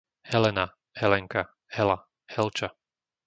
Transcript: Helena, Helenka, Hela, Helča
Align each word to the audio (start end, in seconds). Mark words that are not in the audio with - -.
Helena, 0.29 0.63
Helenka, 0.99 1.43
Hela, 1.75 1.97
Helča 2.25 2.73